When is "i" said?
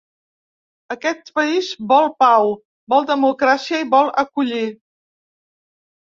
3.83-3.87